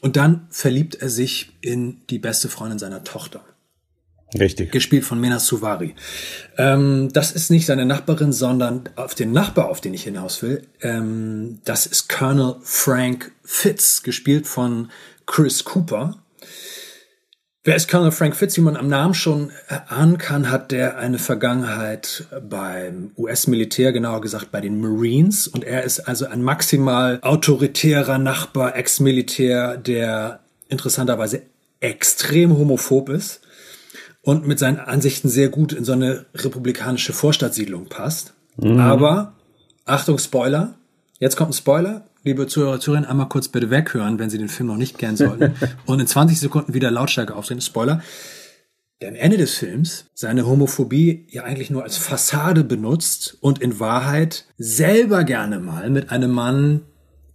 [0.00, 3.44] Und dann verliebt er sich in die beste Freundin seiner Tochter.
[4.34, 4.72] Richtig.
[4.72, 5.94] Gespielt von Mena Suvari.
[6.58, 10.66] Ähm, das ist nicht seine Nachbarin, sondern auf den Nachbar, auf den ich hinaus will.
[10.82, 14.90] Ähm, das ist Colonel Frank Fitz, gespielt von
[15.26, 16.16] Chris Cooper.
[17.62, 18.56] Wer ist Colonel Frank Fitz?
[18.56, 19.50] Wie man am Namen schon
[19.88, 25.48] ahnen kann, hat der eine Vergangenheit beim US-Militär, genauer gesagt bei den Marines.
[25.48, 31.42] Und er ist also ein maximal autoritärer Nachbar, Ex-Militär, der interessanterweise
[31.80, 33.40] extrem homophob ist
[34.26, 38.34] und mit seinen Ansichten sehr gut in so eine republikanische Vorstadtsiedlung passt.
[38.56, 38.78] Mhm.
[38.78, 39.32] Aber,
[39.86, 40.74] Achtung, Spoiler.
[41.18, 44.66] Jetzt kommt ein Spoiler liebe Zuhörer, Zuhörerinnen, einmal kurz bitte weghören, wenn Sie den Film
[44.66, 45.54] noch nicht kennen sollten.
[45.86, 47.60] und in 20 Sekunden wieder Lautstärke aufdrehen.
[47.60, 48.02] Spoiler.
[49.00, 53.78] Der am Ende des Films seine Homophobie ja eigentlich nur als Fassade benutzt und in
[53.78, 56.82] Wahrheit selber gerne mal mit einem Mann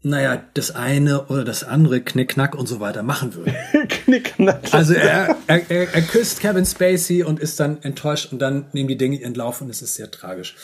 [0.04, 3.54] naja, das eine oder das andere, Knickknack und so weiter machen würde.
[3.88, 4.74] Knickknack.
[4.74, 8.88] Also er, er, er, er küsst Kevin Spacey und ist dann enttäuscht und dann nehmen
[8.88, 10.56] die Dinge ihren Lauf und es ist sehr tragisch.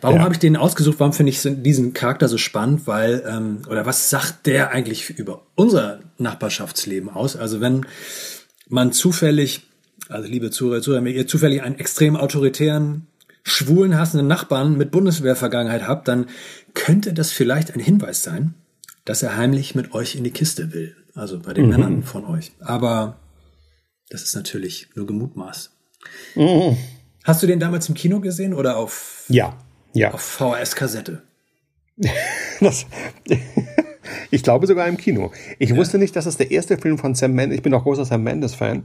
[0.00, 0.22] Warum ja.
[0.22, 1.00] habe ich den ausgesucht?
[1.00, 2.86] Warum finde ich diesen Charakter so spannend?
[2.86, 7.36] Weil, ähm, oder was sagt der eigentlich über unser Nachbarschaftsleben aus?
[7.36, 7.84] Also wenn
[8.68, 9.66] man zufällig,
[10.08, 13.06] also liebe Zuhörer, Zuhörer, ihr zufällig einen extrem autoritären
[13.42, 16.26] schwulen hassenden Nachbarn mit Bundeswehrvergangenheit habt, dann
[16.74, 18.54] könnte das vielleicht ein Hinweis sein,
[19.08, 20.94] dass er heimlich mit euch in die Kiste will.
[21.14, 21.70] Also bei den mhm.
[21.70, 22.52] Männern von euch.
[22.60, 23.16] Aber
[24.10, 25.70] das ist natürlich nur gemutmaßt.
[26.34, 26.76] Mhm.
[27.24, 29.56] Hast du den damals im Kino gesehen oder auf, ja,
[29.94, 30.12] ja.
[30.12, 31.22] auf VHS-Kassette?
[34.30, 35.32] ich glaube sogar im Kino.
[35.58, 35.76] Ich ja.
[35.76, 38.22] wusste nicht, dass es der erste Film von Sam Mendes, ich bin auch großer Sam
[38.22, 38.84] Mendes-Fan.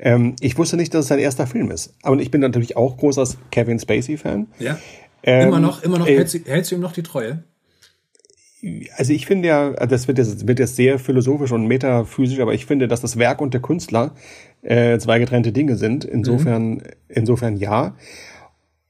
[0.00, 1.94] Ähm, ich wusste nicht, dass es sein erster Film ist.
[2.02, 4.48] Aber ich bin natürlich auch großer Kevin Spacey-Fan.
[4.58, 4.76] Ja.
[5.22, 7.44] Ähm, immer noch, immer noch, äh, hältst, du, hältst du ihm noch die Treue?
[8.96, 12.66] Also ich finde ja, das wird jetzt, wird jetzt sehr philosophisch und metaphysisch, aber ich
[12.66, 14.12] finde, dass das Werk und der Künstler
[14.62, 16.04] äh, zwei getrennte Dinge sind.
[16.04, 16.82] Insofern, mhm.
[17.08, 17.96] insofern ja.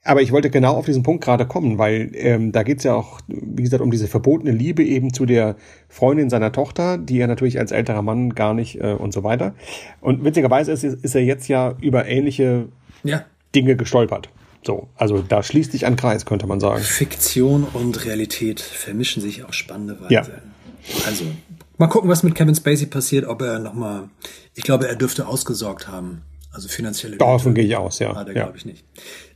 [0.05, 3.21] Aber ich wollte genau auf diesen Punkt gerade kommen, weil ähm, da geht's ja auch,
[3.29, 5.57] wie gesagt, um diese verbotene Liebe eben zu der
[5.89, 9.55] Freundin seiner Tochter, die er natürlich als älterer Mann gar nicht äh, und so weiter.
[10.01, 12.67] Und witzigerweise ist, ist er jetzt ja über ähnliche
[13.05, 13.25] ja.
[13.55, 14.29] Dinge gestolpert.
[14.65, 16.83] So, also da schließt sich ein Kreis, könnte man sagen.
[16.83, 20.13] Fiktion und Realität vermischen sich auf spannende Weise.
[20.15, 20.27] Ja.
[21.07, 21.25] Also,
[21.79, 24.09] mal gucken, was mit Kevin Spacey passiert, ob er nochmal,
[24.55, 26.23] ich glaube, er dürfte ausgesorgt haben.
[26.53, 28.13] Also finanzielle Davon gehe ich aus, ja.
[28.13, 28.33] Ah, ja.
[28.33, 28.85] glaube ich nicht.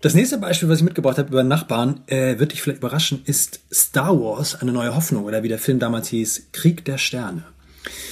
[0.03, 3.61] Das nächste Beispiel, was ich mitgebracht habe über Nachbarn, äh, wird dich vielleicht überraschen, ist
[3.73, 7.45] Star Wars, eine neue Hoffnung oder wie der Film damals hieß, Krieg der Sterne.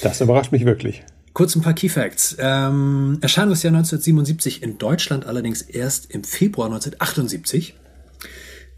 [0.01, 1.03] Das überrascht mich wirklich.
[1.35, 2.37] Kurz ein paar Key Facts.
[2.39, 7.75] Ähm, Erscheinungsjahr 1977 in Deutschland allerdings erst im Februar 1978.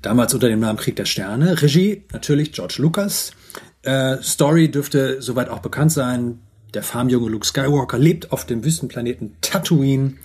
[0.02, 1.62] Damals unter dem Namen Krieg der Sterne.
[1.62, 3.32] Regie natürlich George Lucas.
[3.84, 6.40] Äh, Story dürfte soweit auch bekannt sein.
[6.74, 10.16] Der Farmjunge Luke Skywalker lebt auf dem Wüstenplaneten Tatooine.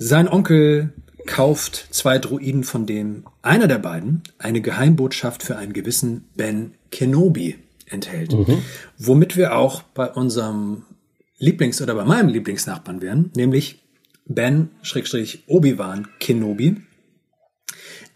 [0.00, 0.92] Sein Onkel
[1.26, 7.56] kauft zwei Druiden, von denen einer der beiden eine Geheimbotschaft für einen gewissen Ben Kenobi
[7.86, 8.32] enthält.
[8.32, 8.62] Mhm.
[8.98, 10.86] Womit wir auch bei unserem
[11.42, 13.82] Lieblings- oder bei meinem Lieblingsnachbarn wären, nämlich
[14.26, 16.76] Ben-Obi-Wan Kenobi.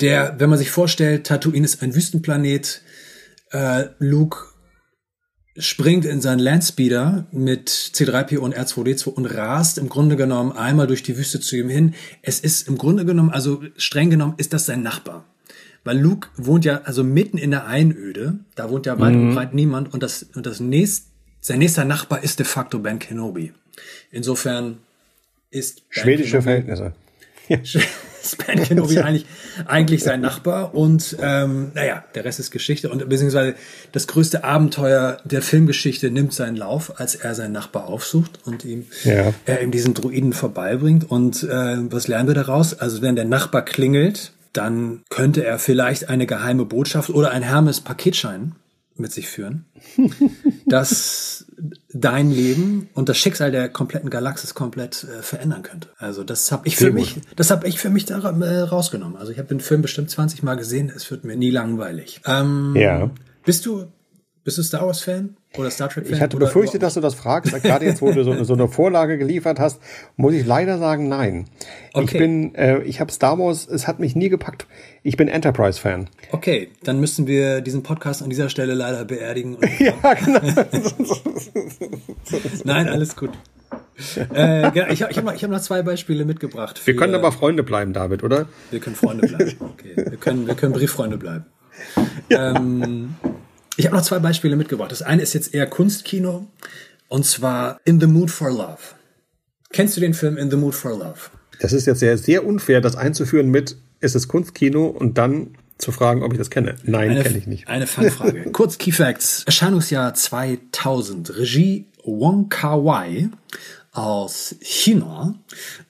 [0.00, 2.82] Der, wenn man sich vorstellt, Tatooine ist ein Wüstenplanet,
[3.50, 4.38] äh, Luke
[5.58, 11.02] springt in seinen Landspeeder mit C3PO und R2D2 und rast im Grunde genommen einmal durch
[11.02, 11.94] die Wüste zu ihm hin.
[12.22, 15.24] Es ist im Grunde genommen, also streng genommen, ist das sein Nachbar.
[15.82, 19.28] Weil Luke wohnt ja also mitten in der Einöde, da wohnt ja weit mhm.
[19.28, 21.15] und breit niemand und das, und das nächste
[21.46, 23.52] sein nächster Nachbar ist de facto Ben Kenobi.
[24.10, 24.78] Insofern
[25.50, 26.92] ist ben schwedische Kenobi, Verhältnisse.
[28.20, 29.26] ist Ben Kenobi eigentlich,
[29.64, 33.54] eigentlich sein Nachbar und ähm, naja, der Rest ist Geschichte und beziehungsweise
[33.92, 38.86] das größte Abenteuer der Filmgeschichte nimmt seinen Lauf, als er seinen Nachbar aufsucht und ihm
[39.04, 39.32] ja.
[39.44, 42.74] er ihm diesen Druiden vorbeibringt und äh, was lernen wir daraus?
[42.74, 47.82] Also wenn der Nachbar klingelt, dann könnte er vielleicht eine geheime Botschaft oder ein Hermes
[47.82, 48.56] Paketschein
[49.00, 49.66] mit sich führen,
[50.66, 51.46] das
[51.92, 55.88] dein Leben und das Schicksal der kompletten Galaxis komplett äh, verändern könnte.
[55.98, 59.16] Also das habe ich für mich, das habe ich für mich da äh, rausgenommen.
[59.16, 62.20] Also ich habe den Film bestimmt 20 Mal gesehen, es wird mir nie langweilig.
[62.26, 63.10] Ähm, ja.
[63.44, 63.86] Bist du
[64.46, 65.36] bist du Star Wars Fan?
[65.58, 67.52] Oder Star Trek Ich hatte befürchtet, dass du das fragst.
[67.64, 69.80] Gerade jetzt, wo du so, so, eine Vorlage geliefert hast,
[70.14, 71.46] muss ich leider sagen, nein.
[71.92, 72.04] Okay.
[72.04, 74.68] Ich bin, äh, ich habe Star Wars, es hat mich nie gepackt.
[75.02, 76.08] Ich bin Enterprise-Fan.
[76.30, 79.56] Okay, dann müssen wir diesen Podcast an dieser Stelle leider beerdigen.
[79.80, 80.40] ja, genau.
[82.62, 83.30] nein, alles gut.
[84.32, 86.78] äh, genau, ich habe ich hab noch, hab noch zwei Beispiele mitgebracht.
[86.78, 88.46] Für, wir können aber Freunde bleiben, David, oder?
[88.70, 89.56] Wir können Freunde bleiben.
[89.58, 89.96] Okay.
[89.96, 91.46] Wir können, wir können Brieffreunde bleiben.
[92.28, 92.54] Ja.
[92.54, 93.16] Ähm,
[93.76, 94.90] ich habe noch zwei Beispiele mitgebracht.
[94.90, 96.46] Das eine ist jetzt eher Kunstkino.
[97.08, 98.78] Und zwar In the Mood for Love.
[99.70, 101.30] Kennst du den Film In the Mood for Love?
[101.60, 105.92] Das ist jetzt sehr, sehr unfair, das einzuführen mit, es ist Kunstkino und dann zu
[105.92, 106.76] fragen, ob ich das kenne.
[106.84, 107.68] Nein, kenne ich nicht.
[107.68, 108.44] Eine Fangfrage.
[108.52, 109.44] Kurz Key Facts.
[109.44, 111.36] Erscheinungsjahr 2000.
[111.36, 113.28] Regie Wong Kar Wai
[113.92, 115.34] aus China.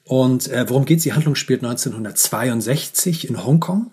[0.05, 1.03] Und äh, worum geht's?
[1.03, 3.91] Die Handlung spielt 1962 in Hongkong.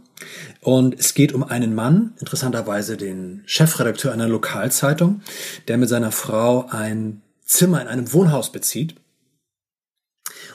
[0.61, 5.21] Und es geht um einen Mann, interessanterweise den Chefredakteur einer Lokalzeitung,
[5.67, 8.95] der mit seiner Frau ein Zimmer in einem Wohnhaus bezieht.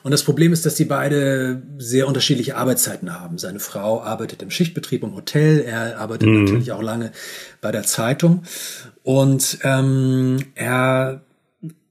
[0.03, 3.39] Und das Problem ist, dass die beide sehr unterschiedliche Arbeitszeiten haben.
[3.39, 6.45] Seine Frau arbeitet im Schichtbetrieb im Hotel, er arbeitet mhm.
[6.45, 7.13] natürlich auch lange
[7.61, 8.45] bei der Zeitung.
[9.03, 11.23] Und ähm, er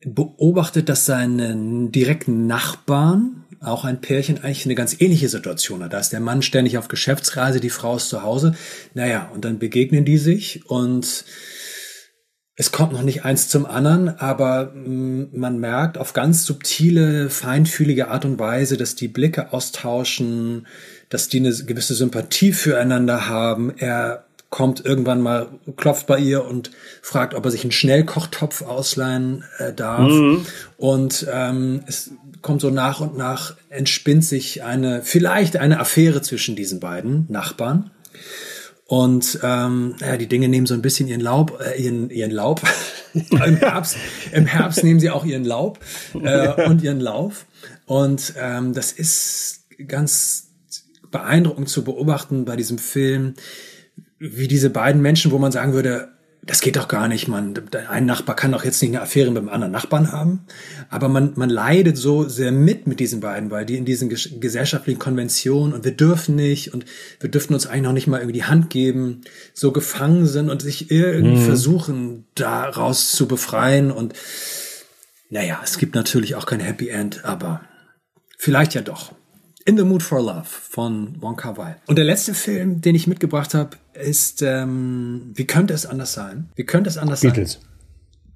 [0.06, 5.94] beobachtet, dass seine direkten Nachbarn, auch ein Pärchen, eigentlich eine ganz ähnliche Situation hat.
[5.94, 8.56] Da ist der Mann ständig auf Geschäftsreise, die Frau ist zu Hause.
[8.94, 11.26] Naja, und dann begegnen die sich und
[12.60, 18.08] es kommt noch nicht eins zum anderen, aber mm, man merkt auf ganz subtile, feinfühlige
[18.08, 20.66] Art und Weise, dass die Blicke austauschen,
[21.10, 23.72] dass die eine gewisse Sympathie füreinander haben.
[23.78, 26.72] Er kommt irgendwann mal, klopft bei ihr und
[27.04, 30.10] fragt, ob er sich einen Schnellkochtopf ausleihen äh, darf.
[30.10, 30.46] Mhm.
[30.78, 32.12] Und ähm, es
[32.48, 37.92] kommt so nach und nach, entspinnt sich eine, vielleicht eine Affäre zwischen diesen beiden Nachbarn.
[38.86, 42.62] Und ähm, ja, die Dinge nehmen so ein bisschen ihren Laub, äh, ihren, ihren Laub.
[43.14, 43.98] Im Herbst,
[44.32, 45.80] im Herbst nehmen sie auch ihren Laub
[46.14, 47.48] äh, und ihren Lauf.
[47.86, 50.50] Und ähm, das ist ganz
[51.10, 53.34] beeindruckend zu beobachten bei diesem Film,
[54.20, 56.10] wie diese beiden Menschen, wo man sagen würde,
[56.48, 57.54] das geht doch gar nicht, man.
[57.90, 60.46] Ein Nachbar kann doch jetzt nicht eine Affäre mit einem anderen Nachbarn haben.
[60.90, 64.98] Aber man, man leidet so sehr mit mit diesen beiden, weil die in diesen gesellschaftlichen
[64.98, 66.86] Konventionen und wir dürfen nicht und
[67.20, 69.22] wir dürfen uns eigentlich noch nicht mal irgendwie die Hand geben,
[69.54, 71.46] so gefangen sind und sich irgendwie mhm.
[71.46, 73.92] versuchen, daraus zu befreien.
[73.92, 74.14] Und
[75.30, 77.62] naja, es gibt natürlich auch kein Happy End, aber
[78.38, 79.12] vielleicht ja doch.
[79.68, 81.76] In the Mood for Love von Wong Kar Wai.
[81.88, 86.50] Und der letzte Film, den ich mitgebracht habe, ist ähm, Wie könnte es anders sein?
[86.56, 87.54] Wie könnte es anders Beatles.
[87.54, 87.64] sein?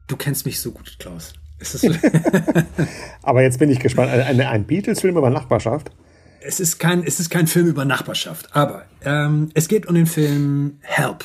[0.07, 1.31] Du kennst mich so gut, Klaus.
[3.23, 4.11] Aber jetzt bin ich gespannt.
[4.11, 5.91] Ein, ein Beatles-Film über Nachbarschaft?
[6.41, 10.07] Es ist kein, es ist kein Film über Nachbarschaft, aber ähm, es geht um den
[10.07, 11.23] Film Help.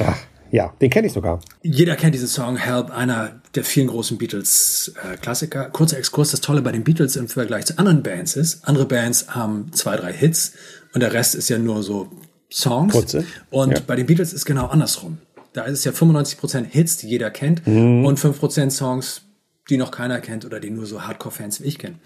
[0.00, 0.16] Ach.
[0.54, 1.40] Ja, den kenne ich sogar.
[1.62, 5.66] Jeder kennt diesen Song Help, einer der vielen großen Beatles-Klassiker.
[5.66, 8.86] Äh, Kurzer Exkurs, das Tolle bei den Beatles im Vergleich zu anderen Bands ist, andere
[8.86, 10.52] Bands haben zwei, drei Hits
[10.92, 12.08] und der Rest ist ja nur so
[12.52, 12.92] Songs.
[12.92, 13.24] Kurze.
[13.50, 13.80] Und ja.
[13.84, 15.18] bei den Beatles ist genau andersrum.
[15.54, 18.04] Da ist es ja 95% Hits, die jeder kennt mhm.
[18.04, 19.22] und 5% Songs,
[19.68, 21.98] die noch keiner kennt oder die nur so Hardcore-Fans wie ich kennen.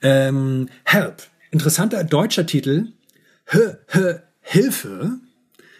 [0.00, 2.92] Ähm, Help, interessanter deutscher Titel,
[3.48, 5.18] H, H, Hilfe.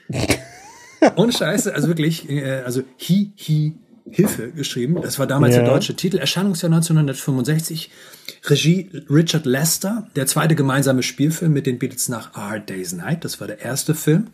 [1.16, 3.74] Ohne Scheiße, also wirklich, äh, also Hi, Hi,
[4.08, 5.00] Hilfe geschrieben.
[5.02, 5.62] Das war damals ja.
[5.62, 6.18] der deutsche Titel.
[6.18, 7.90] Erscheinungsjahr 1965.
[8.44, 10.08] Regie Richard Lester.
[10.14, 13.24] Der zweite gemeinsame Spielfilm mit den Beatles nach A Hard Day's Night.
[13.24, 14.28] Das war der erste Film.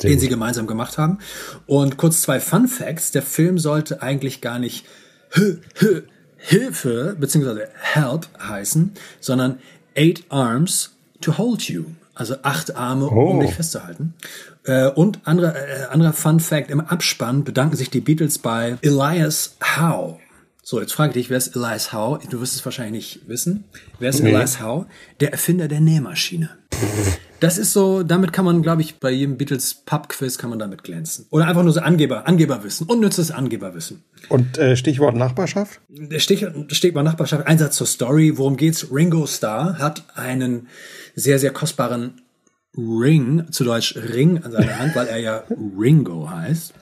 [0.00, 0.20] Sehr den gut.
[0.20, 1.18] sie gemeinsam gemacht haben.
[1.66, 3.10] Und kurz zwei Fun Facts.
[3.10, 4.86] Der Film sollte eigentlich gar nicht
[5.34, 5.42] H
[5.80, 6.02] H
[6.36, 9.58] Hilfe beziehungsweise Help heißen, sondern
[9.96, 11.84] Eight Arms to Hold You.
[12.14, 13.30] Also acht Arme, oh.
[13.30, 14.14] um dich festzuhalten.
[14.64, 19.56] Äh, und anderer, äh, anderer Fun Fact, im Abspann bedanken sich die Beatles bei Elias
[19.76, 20.18] Howe.
[20.62, 22.20] So, jetzt frage ich dich, wer ist Elias Howe?
[22.30, 23.64] Du wirst es wahrscheinlich nicht wissen.
[23.98, 24.30] Wer ist nee.
[24.30, 24.86] Elias Howe?
[25.20, 26.50] Der Erfinder der Nähmaschine.
[27.44, 30.82] Das ist so, damit kann man, glaube ich, bei jedem Beatles Pub-Quiz kann man damit
[30.82, 31.26] glänzen.
[31.28, 34.02] Oder einfach nur so Angeber, Angeberwissen, unnützes Angeberwissen.
[34.30, 35.82] Und äh, Stichwort Nachbarschaft?
[35.90, 38.38] Der Stichwort, Stichwort Nachbarschaft, Einsatz zur Story.
[38.38, 38.90] Worum geht's?
[38.90, 40.68] Ringo Starr hat einen
[41.16, 42.22] sehr, sehr kostbaren
[42.78, 45.44] Ring, zu Deutsch Ring an seiner Hand, weil er ja
[45.78, 46.72] Ringo heißt.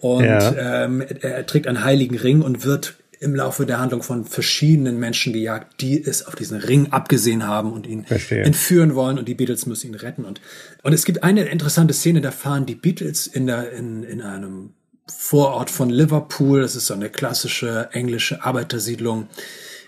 [0.00, 0.86] Und ja.
[0.86, 5.34] ähm, er trägt einen heiligen Ring und wird im Laufe der Handlung von verschiedenen Menschen
[5.34, 8.44] gejagt, die es auf diesen Ring abgesehen haben und ihn Verstehe.
[8.44, 10.24] entführen wollen und die Beatles müssen ihn retten.
[10.24, 10.40] Und,
[10.82, 14.70] und es gibt eine interessante Szene, da fahren die Beatles in, der, in, in einem
[15.06, 19.28] Vorort von Liverpool, das ist so eine klassische englische Arbeitersiedlung,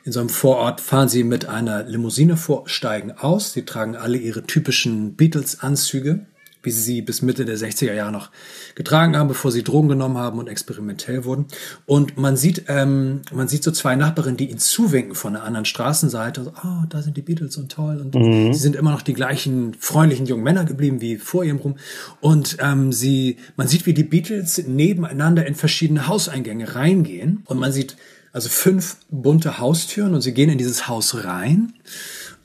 [0.05, 3.53] in so einem Vorort fahren sie mit einer Limousine vor, steigen aus.
[3.53, 6.27] Sie tragen alle ihre typischen Beatles-Anzüge,
[6.63, 8.31] wie sie sie bis Mitte der 60er Jahre noch
[8.75, 11.47] getragen haben, bevor sie Drogen genommen haben und experimentell wurden.
[11.87, 15.65] Und man sieht, ähm, man sieht so zwei Nachbarinnen, die ihnen zuwinken von der anderen
[15.65, 16.45] Straßenseite.
[16.45, 18.01] So, oh, da sind die Beatles und toll.
[18.01, 18.53] Und mhm.
[18.53, 21.77] sie sind immer noch die gleichen freundlichen jungen Männer geblieben wie vor ihrem Rum.
[22.21, 27.43] Und ähm, sie, man sieht, wie die Beatles nebeneinander in verschiedene Hauseingänge reingehen.
[27.47, 27.97] Und man sieht
[28.33, 31.75] also fünf bunte Haustüren und sie gehen in dieses Haus rein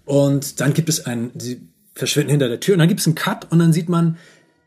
[0.07, 1.61] und dann gibt es ein, sie
[1.97, 4.17] verschwinden hinter der Tür und dann gibt es einen Cut und dann sieht man,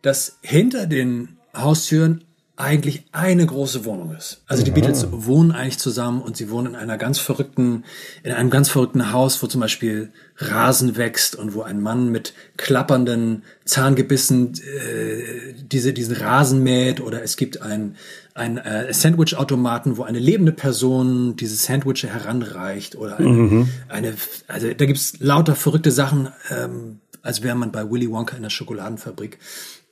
[0.03, 2.25] dass hinter den Haustüren
[2.61, 4.43] eigentlich eine große Wohnung ist.
[4.47, 7.85] Also die Beatles wohnen eigentlich zusammen und sie wohnen in einer ganz verrückten,
[8.23, 12.35] in einem ganz verrückten Haus, wo zum Beispiel Rasen wächst und wo ein Mann mit
[12.59, 17.97] klappernden Zahngebissen äh, diese, diesen Rasen mäht oder es gibt ein,
[18.35, 23.69] ein äh, Sandwich-Automaten, wo eine lebende Person diese Sandwiches heranreicht oder eine, mhm.
[23.89, 24.15] eine
[24.49, 28.51] also da gibt's lauter verrückte Sachen, ähm, als wäre man bei Willy Wonka in der
[28.51, 29.39] Schokoladenfabrik.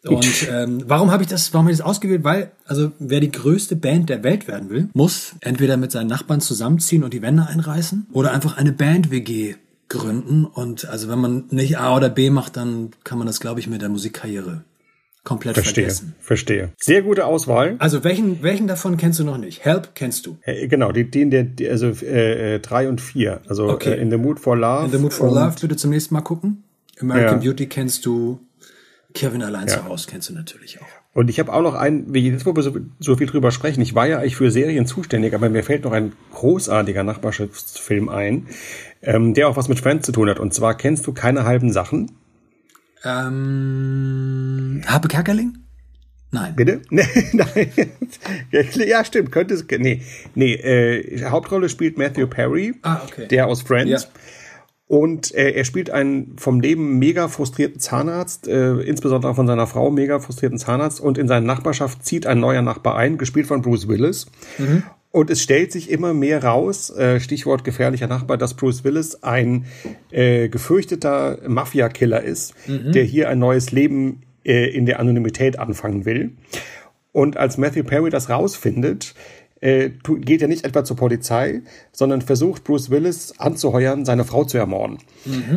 [0.07, 2.23] Und ähm, warum habe ich das, warum habe ich das ausgewählt?
[2.23, 6.41] Weil, also wer die größte Band der Welt werden will, muss entweder mit seinen Nachbarn
[6.41, 9.57] zusammenziehen und die Wände einreißen oder einfach eine Band-WG
[9.88, 10.45] gründen.
[10.45, 13.67] Und also wenn man nicht A oder B macht, dann kann man das, glaube ich,
[13.67, 14.62] mit der Musikkarriere
[15.25, 16.14] komplett verstehe, vergessen.
[16.21, 16.73] Verstehe.
[16.79, 17.77] Sehr gute Auswahl.
[17.81, 19.64] Also welchen, welchen davon kennst du noch nicht?
[19.64, 20.38] Help kennst du.
[20.43, 23.41] Äh, genau, die, den der, die, also äh, äh, drei und vier.
[23.49, 23.95] Also Okay.
[23.95, 24.87] äh, In the Mood for Love.
[24.87, 26.62] In the Mood for Love bitte zum nächsten Mal gucken.
[27.00, 27.44] American Ja.
[27.44, 28.40] Beauty kennst du.
[29.14, 29.74] Kevin allein Ja.
[29.78, 30.87] zu Hause kennst du natürlich auch.
[31.14, 33.80] Und ich habe auch noch einen, wie jetzt, wo wir so, so viel drüber sprechen,
[33.80, 38.46] ich war ja eigentlich für Serien zuständig, aber mir fällt noch ein großartiger Nachbarschaftsfilm ein,
[39.02, 40.38] ähm, der auch was mit Friends zu tun hat.
[40.38, 42.12] Und zwar kennst du keine halben Sachen.
[43.02, 45.58] Ähm, Habe Kerkeling?
[46.30, 46.54] Nein.
[46.56, 46.82] Bitte?
[46.90, 47.70] Nee, nein.
[48.87, 49.64] ja, stimmt, könnte es.
[49.78, 50.02] Nee,
[50.34, 53.26] nee, äh, Hauptrolle spielt Matthew Perry, Ah, okay.
[53.28, 53.90] der aus Friends.
[54.04, 54.08] Ja.
[54.88, 59.90] Und äh, er spielt einen vom Leben mega frustrierten Zahnarzt, äh, insbesondere von seiner Frau
[59.90, 61.01] mega frustrierten Zahnarzt.
[61.01, 64.27] Und in seine Nachbarschaft zieht ein neuer Nachbar ein, gespielt von Bruce Willis.
[65.11, 69.66] Und es stellt sich immer mehr raus, äh, Stichwort gefährlicher Nachbar, dass Bruce Willis ein
[70.11, 76.33] äh, gefürchteter Mafia-Killer ist, der hier ein neues Leben äh, in der Anonymität anfangen will.
[77.12, 79.14] Und als Matthew Perry das rausfindet,
[79.61, 79.90] äh,
[80.21, 84.99] geht er nicht etwa zur Polizei, sondern versucht Bruce Willis anzuheuern, seine Frau zu ermorden.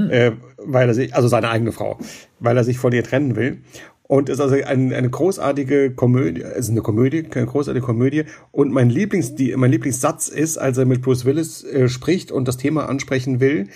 [0.09, 1.97] Äh, weil er sich, also seine eigene Frau,
[2.39, 3.61] weil er sich von ihr trennen will.
[4.03, 8.25] Und es ist also ein, eine großartige Komödie, es ist eine Komödie, eine großartige Komödie.
[8.51, 12.47] Und mein Lieblings, die, mein Lieblingssatz ist, als er mit Bruce Willis äh, spricht und
[12.47, 13.69] das Thema ansprechen will.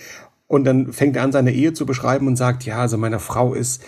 [0.46, 3.54] Und dann fängt er an, seine Ehe zu beschreiben und sagt, ja, also meine Frau
[3.54, 3.82] ist,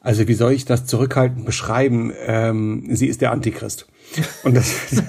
[0.00, 2.12] also wie soll ich das zurückhaltend beschreiben?
[2.24, 3.88] Ähm, sie ist der Antichrist.
[4.42, 4.74] Und das,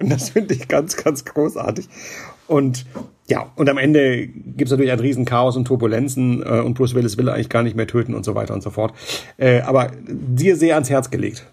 [0.00, 1.88] und das finde ich ganz, ganz großartig.
[2.46, 2.86] Und
[3.28, 6.94] ja, und am Ende gibt es natürlich ein riesen Chaos und Turbulenzen äh, und Bruce
[6.94, 8.94] Willis will eigentlich gar nicht mehr töten und so weiter und so fort.
[9.36, 11.46] Äh, aber dir sehr ans Herz gelegt.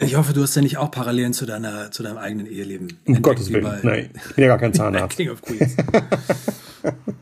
[0.00, 2.98] Ich hoffe, du hast ja nicht auch Parallelen zu deiner, zu deinem eigenen Eheleben.
[3.04, 3.80] Um Gottes Willen.
[3.82, 5.16] Nein, ich bin ja gar kein Zahnarzt.
[5.16, 5.76] King of Queens.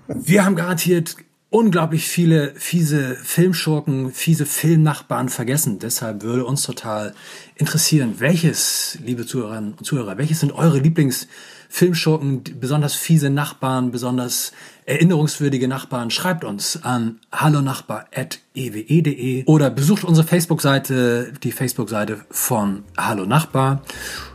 [0.09, 1.17] Wir haben garantiert
[1.51, 5.79] unglaublich viele fiese Filmschurken, fiese Filmnachbarn vergessen.
[5.79, 7.15] Deshalb würde uns total
[7.55, 14.53] interessieren, welches, liebe Zuhörerinnen und Zuhörer, welches sind eure Lieblingsfilmschurken, besonders fiese Nachbarn, besonders
[14.87, 16.11] erinnerungswürdige Nachbarn?
[16.11, 23.83] Schreibt uns an hallonachbar.ewe.de oder besucht unsere Facebook-Seite, die Facebook-Seite von Hallo Nachbar.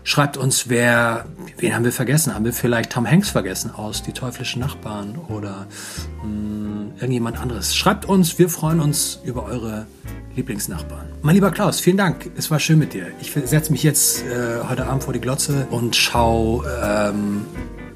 [0.04, 1.26] Schreibt uns, wer,
[1.58, 2.36] wen haben wir vergessen?
[2.36, 5.66] Haben wir vielleicht Tom Hanks vergessen aus Die teuflischen Nachbarn oder
[6.24, 7.76] mh, irgendjemand anderes?
[7.76, 9.88] Schreibt uns, wir freuen uns über eure
[10.36, 11.08] Lieblingsnachbarn.
[11.22, 12.30] Mein lieber Klaus, vielen Dank.
[12.36, 13.08] Es war schön mit dir.
[13.22, 17.46] Ich setze mich jetzt äh, heute Abend vor die Glotze und schau ähm,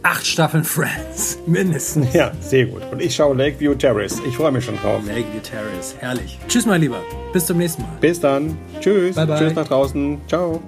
[0.05, 1.39] acht Staffeln Friends.
[1.47, 2.13] Mindestens.
[2.13, 2.83] Ja, sehr gut.
[2.91, 4.21] Und ich schaue Lakeview Terrace.
[4.27, 5.01] Ich freue mich schon drauf.
[5.05, 5.95] Lakeview Terrace.
[5.99, 6.37] Herrlich.
[6.47, 7.01] Tschüss, mein Lieber.
[7.33, 7.97] Bis zum nächsten Mal.
[7.99, 8.55] Bis dann.
[8.79, 9.15] Tschüss.
[9.15, 9.39] Bye, bye.
[9.39, 10.21] Tschüss nach draußen.
[10.27, 10.61] Ciao.